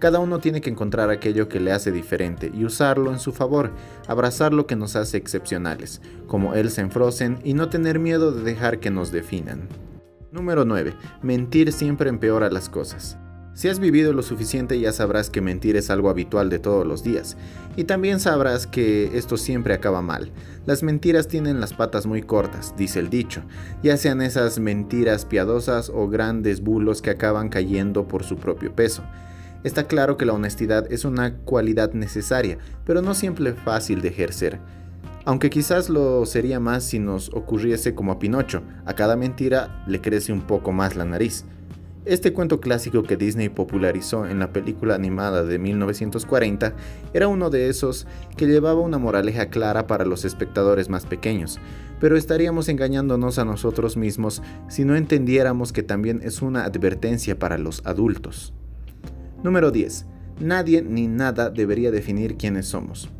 Cada 0.01 0.19
uno 0.19 0.41
tiene 0.41 0.61
que 0.61 0.69
encontrar 0.69 1.09
aquello 1.09 1.49
que 1.49 1.61
le 1.61 1.71
hace 1.71 1.93
diferente 1.93 2.51
y 2.53 2.65
usarlo 2.65 3.13
en 3.13 3.21
su 3.21 3.33
favor, 3.33 3.71
abrazar 4.09 4.53
lo 4.53 4.67
que 4.67 4.77
nos 4.77 4.97
hace 4.97 5.17
excepcionales, 5.17 6.03
como 6.27 6.55
Elsa 6.55 6.83
en 6.83 6.91
Frozen, 6.91 7.39
y 7.45 7.55
no 7.55 7.69
tener 7.69 8.01
miedo 8.01 8.33
de 8.33 8.43
dejar 8.43 8.81
que 8.81 8.91
nos 8.91 9.13
definan. 9.13 9.69
Número 10.33 10.65
9. 10.65 10.95
Mentir 11.23 11.73
siempre 11.73 12.11
empeora 12.11 12.51
las 12.51 12.69
cosas. 12.69 13.17
Si 13.57 13.69
has 13.69 13.79
vivido 13.79 14.13
lo 14.13 14.23
suficiente 14.23 14.79
ya 14.79 14.93
sabrás 14.93 15.31
que 15.31 15.41
mentir 15.41 15.77
es 15.77 15.89
algo 15.89 16.11
habitual 16.11 16.51
de 16.51 16.59
todos 16.59 16.87
los 16.87 17.03
días, 17.03 17.39
y 17.75 17.85
también 17.85 18.21
sabrás 18.21 18.67
que 18.67 19.17
esto 19.17 19.39
siempre 19.39 19.73
acaba 19.73 20.03
mal. 20.03 20.31
Las 20.67 20.83
mentiras 20.83 21.27
tienen 21.27 21.59
las 21.59 21.73
patas 21.73 22.05
muy 22.05 22.21
cortas, 22.21 22.75
dice 22.77 22.99
el 22.99 23.09
dicho, 23.09 23.45
ya 23.83 23.97
sean 23.97 24.21
esas 24.21 24.59
mentiras 24.59 25.25
piadosas 25.25 25.89
o 25.89 26.07
grandes 26.07 26.61
bulos 26.61 27.01
que 27.01 27.09
acaban 27.09 27.49
cayendo 27.49 28.07
por 28.07 28.25
su 28.25 28.37
propio 28.37 28.75
peso. 28.75 29.03
Está 29.65 29.85
claro 29.85 30.19
que 30.19 30.27
la 30.27 30.35
honestidad 30.35 30.93
es 30.93 31.07
una 31.07 31.39
cualidad 31.39 31.95
necesaria, 31.95 32.59
pero 32.85 33.01
no 33.01 33.15
siempre 33.15 33.55
fácil 33.55 34.03
de 34.03 34.09
ejercer. 34.09 34.61
Aunque 35.25 35.49
quizás 35.49 35.89
lo 35.89 36.27
sería 36.27 36.61
más 36.61 36.85
si 36.85 36.99
nos 36.99 37.31
ocurriese 37.31 37.95
como 37.95 38.13
a 38.13 38.19
Pinocho, 38.19 38.63
a 38.85 38.93
cada 38.93 39.17
mentira 39.17 39.83
le 39.87 40.03
crece 40.03 40.31
un 40.31 40.43
poco 40.43 40.73
más 40.73 40.95
la 40.95 41.07
nariz. 41.07 41.47
Este 42.07 42.33
cuento 42.33 42.61
clásico 42.61 43.03
que 43.03 43.17
Disney 43.17 43.49
popularizó 43.49 44.27
en 44.27 44.39
la 44.39 44.53
película 44.53 44.95
animada 44.95 45.43
de 45.43 45.59
1940 45.59 46.73
era 47.13 47.27
uno 47.27 47.51
de 47.51 47.69
esos 47.69 48.07
que 48.37 48.47
llevaba 48.47 48.81
una 48.81 48.99
moraleja 48.99 49.47
clara 49.47 49.89
para 49.89 50.05
los 50.05 50.25
espectadores 50.25 50.89
más 50.89 51.05
pequeños, 51.05 51.59
pero 51.99 52.17
estaríamos 52.17 52.69
engañándonos 52.69 53.41
a 53.41 53.45
nosotros 53.45 53.97
mismos 53.97 54.41
si 54.69 54.85
no 54.85 54.95
entendiéramos 54.95 55.73
que 55.73 55.83
también 55.83 56.21
es 56.23 56.43
una 56.43 56.65
advertencia 56.65 57.41
para 57.41 57.59
los 57.59 57.85
adultos. 57.85 58.55
Número 59.43 59.73
10. 59.73 60.07
Nadie 60.39 60.83
ni 60.83 61.09
nada 61.09 61.51
debería 61.51 61.91
definir 61.91 62.37
quiénes 62.37 62.67
somos. 62.67 63.11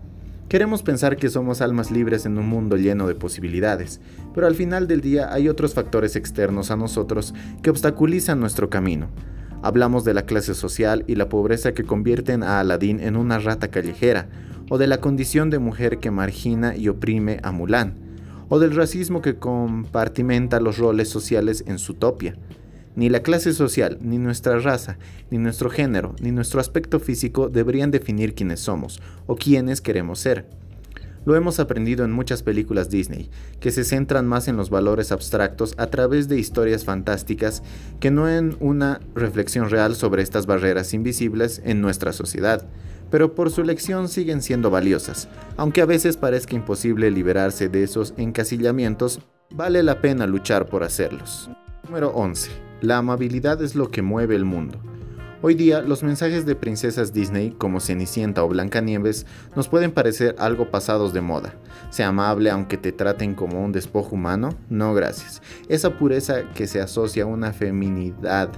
Queremos 0.49 0.85
pensar 0.85 1.17
que 1.17 1.29
somos 1.29 1.61
almas 1.61 1.91
libres 1.91 2.25
en 2.25 2.39
un 2.39 2.49
mundo 2.49 2.77
lleno 2.77 3.09
de 3.09 3.17
posibilidades, 3.17 4.01
pero 4.33 4.47
al 4.47 4.55
final 4.55 4.87
del 4.87 5.01
día 5.01 5.33
hay 5.33 5.49
otros 5.49 5.75
factores 5.75 6.15
externos 6.15 6.71
a 6.71 6.77
nosotros 6.77 7.35
que 7.63 7.71
obstaculizan 7.71 8.39
nuestro 8.39 8.71
camino. 8.71 9.09
Hablamos 9.63 10.05
de 10.05 10.15
la 10.15 10.23
clase 10.23 10.55
social 10.55 11.03
y 11.09 11.17
la 11.17 11.29
pobreza 11.29 11.75
que 11.75 11.83
convierten 11.83 12.45
a 12.45 12.61
Aladín 12.61 13.01
en 13.01 13.17
una 13.17 13.41
rata 13.41 13.73
callejera, 13.73 14.29
o 14.71 14.79
de 14.79 14.87
la 14.87 15.01
condición 15.01 15.51
de 15.51 15.59
mujer 15.59 15.99
que 15.99 16.13
margina 16.13 16.77
y 16.77 16.89
oprime 16.89 17.41
a 17.43 17.51
Mulan, 17.51 17.95
o 18.49 18.61
del 18.61 18.77
racismo 18.77 19.23
que 19.23 19.39
compartimenta 19.41 20.61
los 20.61 20.79
roles 20.79 21.09
sociales 21.09 21.65
en 21.67 21.81
su 21.81 21.95
topia. 21.95 22.37
Ni 22.97 23.11
la 23.11 23.21
clase 23.21 23.53
social, 23.53 23.99
ni 24.01 24.17
nuestra 24.17 24.59
raza, 24.59 24.97
ni 25.31 25.37
nuestro 25.37 25.69
género, 25.69 26.17
ni 26.21 26.33
nuestro 26.33 26.61
aspecto 26.61 26.99
físico 26.99 27.51
deberían 27.51 27.91
definir 27.91 28.35
quiénes 28.35 28.61
somos 28.61 29.03
o 29.27 29.37
quiénes 29.37 29.83
queremos 29.83 30.19
ser. 30.19 30.47
Lo 31.27 31.37
hemos 31.37 31.61
aprendido 31.61 32.07
en 32.07 32.13
muchas 32.13 32.43
películas 32.43 32.89
Disney, 32.89 33.29
que 33.61 33.71
se 33.71 33.85
centran 33.85 34.27
más 34.27 34.49
en 34.49 34.57
los 34.57 34.71
valores 34.71 35.13
abstractos 35.13 35.75
a 35.77 35.89
través 35.89 36.29
de 36.29 36.39
historias 36.39 36.85
fantásticas 36.85 37.63
que 38.01 38.11
no 38.11 38.31
en 38.31 38.57
una 38.61 39.01
reflexión 39.15 39.69
real 39.69 39.95
sobre 39.95 40.23
estas 40.23 40.47
barreras 40.47 40.95
invisibles 40.95 41.61
en 41.65 41.83
nuestra 41.83 42.15
sociedad, 42.15 42.67
pero 43.11 43.35
por 43.35 43.51
su 43.51 43.61
elección 43.61 44.09
siguen 44.09 44.41
siendo 44.41 44.71
valiosas, 44.71 45.29
aunque 45.59 45.83
a 45.83 45.87
veces 45.87 46.17
parezca 46.17 46.57
imposible 46.57 47.11
liberarse 47.11 47.69
de 47.69 47.83
esos 47.83 48.15
encasillamientos, 48.17 49.21
vale 49.51 49.83
la 49.83 50.01
pena 50.01 50.27
luchar 50.27 50.67
por 50.67 50.83
hacerlos. 50.83 51.51
Número 51.85 52.11
11. 52.11 52.66
La 52.83 52.99
amabilidad 52.99 53.63
es 53.63 53.75
lo 53.75 53.91
que 53.91 54.03
mueve 54.03 54.37
el 54.37 54.45
mundo. 54.45 54.79
Hoy 55.41 55.55
día, 55.55 55.81
los 55.81 56.03
mensajes 56.03 56.45
de 56.45 56.55
princesas 56.55 57.15
Disney, 57.15 57.53
como 57.53 57.81
Cenicienta 57.81 58.45
o 58.45 58.49
Blancanieves, 58.49 59.25
nos 59.55 59.69
pueden 59.69 59.93
parecer 59.93 60.37
algo 60.39 60.71
pasados 60.71 61.15
de 61.15 61.23
moda. 61.23 61.55
Sea 61.89 62.09
amable 62.09 62.51
aunque 62.51 62.77
te 62.77 62.93
traten 62.93 63.35
como 63.35 63.65
un 63.65 63.73
despojo 63.73 64.15
humano, 64.15 64.51
no 64.69 64.93
gracias. 64.93 65.41
Esa 65.69 65.97
pureza 65.97 66.51
que 66.55 66.67
se 66.67 66.83
asocia 66.83 67.23
a 67.23 67.27
una 67.27 67.55
feminidad 67.55 68.51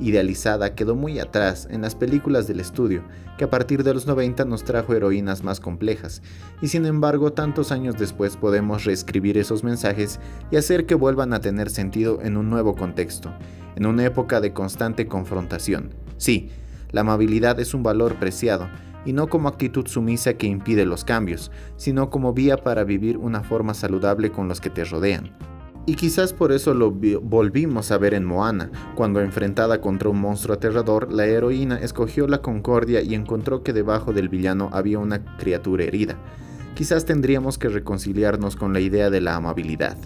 idealizada 0.00 0.74
quedó 0.74 0.94
muy 0.94 1.18
atrás 1.18 1.66
en 1.70 1.82
las 1.82 1.94
películas 1.94 2.46
del 2.46 2.60
estudio, 2.60 3.02
que 3.38 3.44
a 3.44 3.50
partir 3.50 3.82
de 3.82 3.94
los 3.94 4.06
90 4.06 4.44
nos 4.44 4.64
trajo 4.64 4.94
heroínas 4.94 5.42
más 5.42 5.60
complejas, 5.60 6.22
y 6.60 6.68
sin 6.68 6.86
embargo 6.86 7.32
tantos 7.32 7.72
años 7.72 7.96
después 7.98 8.36
podemos 8.36 8.84
reescribir 8.84 9.38
esos 9.38 9.64
mensajes 9.64 10.20
y 10.50 10.56
hacer 10.56 10.86
que 10.86 10.94
vuelvan 10.94 11.32
a 11.32 11.40
tener 11.40 11.70
sentido 11.70 12.20
en 12.22 12.36
un 12.36 12.50
nuevo 12.50 12.74
contexto, 12.74 13.32
en 13.76 13.86
una 13.86 14.04
época 14.04 14.40
de 14.40 14.52
constante 14.52 15.06
confrontación. 15.06 15.94
Sí, 16.16 16.50
la 16.92 17.02
amabilidad 17.02 17.58
es 17.60 17.74
un 17.74 17.82
valor 17.82 18.16
preciado, 18.16 18.68
y 19.04 19.12
no 19.12 19.28
como 19.28 19.48
actitud 19.48 19.86
sumisa 19.86 20.34
que 20.34 20.48
impide 20.48 20.84
los 20.84 21.04
cambios, 21.04 21.50
sino 21.76 22.10
como 22.10 22.32
vía 22.32 22.56
para 22.56 22.84
vivir 22.84 23.16
una 23.16 23.42
forma 23.42 23.72
saludable 23.72 24.32
con 24.32 24.48
los 24.48 24.60
que 24.60 24.68
te 24.68 24.84
rodean. 24.84 25.30
Y 25.88 25.94
quizás 25.94 26.32
por 26.32 26.50
eso 26.50 26.74
lo 26.74 26.90
volvimos 26.90 27.92
a 27.92 27.98
ver 27.98 28.14
en 28.14 28.24
Moana, 28.24 28.72
cuando 28.96 29.20
enfrentada 29.20 29.80
contra 29.80 30.08
un 30.08 30.20
monstruo 30.20 30.56
aterrador, 30.56 31.12
la 31.12 31.26
heroína 31.26 31.78
escogió 31.78 32.26
la 32.26 32.42
concordia 32.42 33.02
y 33.02 33.14
encontró 33.14 33.62
que 33.62 33.72
debajo 33.72 34.12
del 34.12 34.28
villano 34.28 34.68
había 34.72 34.98
una 34.98 35.36
criatura 35.36 35.84
herida. 35.84 36.18
Quizás 36.74 37.04
tendríamos 37.04 37.56
que 37.56 37.68
reconciliarnos 37.68 38.56
con 38.56 38.72
la 38.72 38.80
idea 38.80 39.10
de 39.10 39.20
la 39.20 39.36
amabilidad. 39.36 39.96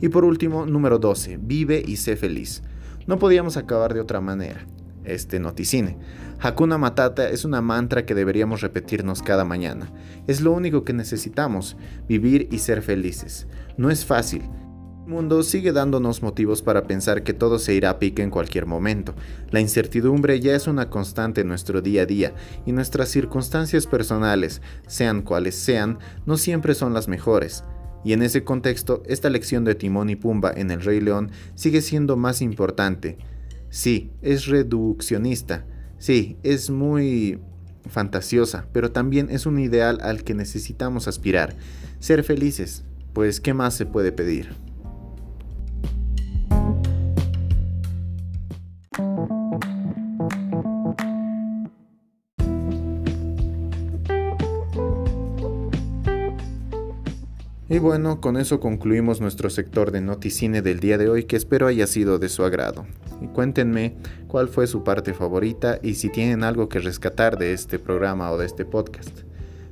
Y 0.00 0.08
por 0.08 0.24
último, 0.24 0.64
número 0.64 0.98
12, 0.98 1.38
vive 1.42 1.82
y 1.86 1.96
sé 1.96 2.16
feliz. 2.16 2.62
No 3.06 3.18
podíamos 3.18 3.58
acabar 3.58 3.92
de 3.92 4.00
otra 4.00 4.22
manera 4.22 4.66
este 5.04 5.38
noticine. 5.38 5.98
Hakuna 6.40 6.78
Matata 6.78 7.28
es 7.28 7.44
una 7.44 7.62
mantra 7.62 8.04
que 8.04 8.14
deberíamos 8.14 8.60
repetirnos 8.60 9.22
cada 9.22 9.44
mañana. 9.44 9.92
Es 10.26 10.40
lo 10.40 10.52
único 10.52 10.84
que 10.84 10.92
necesitamos, 10.92 11.76
vivir 12.08 12.48
y 12.50 12.58
ser 12.58 12.82
felices. 12.82 13.46
No 13.76 13.90
es 13.90 14.04
fácil. 14.04 14.42
El 15.06 15.12
mundo 15.12 15.44
sigue 15.44 15.70
dándonos 15.70 16.20
motivos 16.20 16.62
para 16.62 16.88
pensar 16.88 17.22
que 17.22 17.32
todo 17.32 17.60
se 17.60 17.74
irá 17.74 17.90
a 17.90 17.98
pique 18.00 18.22
en 18.22 18.30
cualquier 18.30 18.66
momento. 18.66 19.14
La 19.52 19.60
incertidumbre 19.60 20.40
ya 20.40 20.56
es 20.56 20.66
una 20.66 20.90
constante 20.90 21.42
en 21.42 21.46
nuestro 21.46 21.80
día 21.80 22.02
a 22.02 22.06
día 22.06 22.34
y 22.66 22.72
nuestras 22.72 23.08
circunstancias 23.10 23.86
personales, 23.86 24.60
sean 24.88 25.22
cuales 25.22 25.54
sean, 25.54 26.00
no 26.26 26.36
siempre 26.36 26.74
son 26.74 26.92
las 26.92 27.06
mejores. 27.06 27.62
Y 28.04 28.14
en 28.14 28.22
ese 28.22 28.42
contexto, 28.42 29.04
esta 29.06 29.30
lección 29.30 29.62
de 29.64 29.76
Timón 29.76 30.10
y 30.10 30.16
Pumba 30.16 30.50
en 30.50 30.72
El 30.72 30.82
Rey 30.82 31.00
León 31.00 31.30
sigue 31.54 31.82
siendo 31.82 32.16
más 32.16 32.42
importante. 32.42 33.16
Sí, 33.70 34.10
es 34.22 34.46
reduccionista. 34.46 35.66
Sí, 35.98 36.36
es 36.42 36.68
muy 36.68 37.38
fantasiosa, 37.88 38.66
pero 38.72 38.90
también 38.90 39.28
es 39.30 39.46
un 39.46 39.60
ideal 39.60 40.00
al 40.02 40.24
que 40.24 40.34
necesitamos 40.34 41.06
aspirar. 41.06 41.54
Ser 42.00 42.24
felices, 42.24 42.82
pues 43.12 43.40
¿qué 43.40 43.54
más 43.54 43.74
se 43.74 43.86
puede 43.86 44.10
pedir? 44.10 44.65
Y 57.68 57.78
bueno, 57.78 58.20
con 58.20 58.36
eso 58.36 58.60
concluimos 58.60 59.20
nuestro 59.20 59.50
sector 59.50 59.90
de 59.90 60.00
Noticine 60.00 60.62
del 60.62 60.78
día 60.78 60.98
de 60.98 61.08
hoy 61.08 61.24
que 61.24 61.34
espero 61.36 61.66
haya 61.66 61.88
sido 61.88 62.18
de 62.18 62.28
su 62.28 62.44
agrado. 62.44 62.86
Y 63.20 63.26
cuéntenme 63.26 63.96
cuál 64.28 64.48
fue 64.48 64.68
su 64.68 64.84
parte 64.84 65.14
favorita 65.14 65.80
y 65.82 65.94
si 65.94 66.08
tienen 66.08 66.44
algo 66.44 66.68
que 66.68 66.78
rescatar 66.78 67.38
de 67.38 67.52
este 67.52 67.80
programa 67.80 68.30
o 68.30 68.38
de 68.38 68.46
este 68.46 68.64
podcast. 68.64 69.22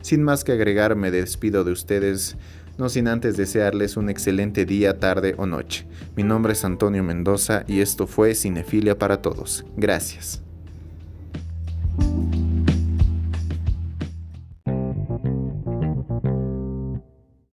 Sin 0.02 0.24
más 0.24 0.42
que 0.42 0.52
agregar, 0.52 0.96
me 0.96 1.12
despido 1.12 1.62
de 1.62 1.70
ustedes, 1.70 2.36
no 2.78 2.88
sin 2.88 3.06
antes 3.06 3.36
desearles 3.36 3.96
un 3.96 4.10
excelente 4.10 4.66
día, 4.66 4.98
tarde 4.98 5.36
o 5.38 5.46
noche. 5.46 5.86
Mi 6.16 6.24
nombre 6.24 6.54
es 6.54 6.64
Antonio 6.64 7.04
Mendoza 7.04 7.64
y 7.68 7.80
esto 7.80 8.08
fue 8.08 8.34
Cinefilia 8.34 8.98
para 8.98 9.22
Todos. 9.22 9.64
Gracias. 9.76 10.42